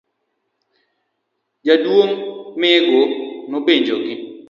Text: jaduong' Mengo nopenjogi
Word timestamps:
jaduong' 1.65 2.19
Mengo 2.61 3.01
nopenjogi 3.49 4.13